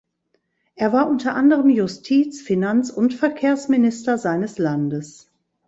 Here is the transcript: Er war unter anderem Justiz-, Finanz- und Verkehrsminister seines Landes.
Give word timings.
Er 0.73 0.93
war 0.93 1.07
unter 1.07 1.35
anderem 1.35 1.69
Justiz-, 1.69 2.41
Finanz- 2.41 2.89
und 2.89 3.13
Verkehrsminister 3.13 4.17
seines 4.17 4.57
Landes. 4.57 5.29